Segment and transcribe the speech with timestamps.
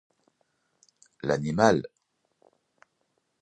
[1.27, 1.83] L'animal!